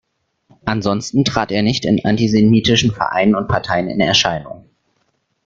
[0.65, 4.67] Ansonsten trat er nicht in antisemitischen Vereinen und Parteien in Erscheinung.